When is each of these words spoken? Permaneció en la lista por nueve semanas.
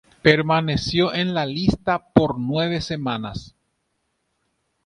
Permaneció 0.23 1.13
en 1.13 1.35
la 1.35 1.45
lista 1.45 2.07
por 2.11 2.39
nueve 2.39 2.81
semanas. 2.81 3.53